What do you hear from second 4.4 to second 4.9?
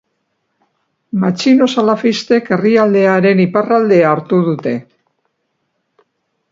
dute.